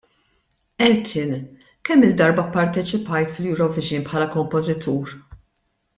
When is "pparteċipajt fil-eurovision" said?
2.55-4.09